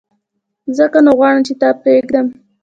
ځکه 0.77 0.97
نو 1.05 1.11
غواړم 1.17 1.41
چي 1.47 1.53
تا 1.61 1.69
پرېږدم! 1.81 2.27